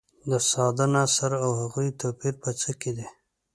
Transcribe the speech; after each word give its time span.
د 0.29 0.31
ساده 0.49 0.85
نثر 0.93 1.31
او 1.43 1.51
هغوي 1.61 1.89
توپیر 2.01 2.33
په 2.43 2.49
څه 2.61 2.71
کې 2.81 2.91
دي. 2.97 3.07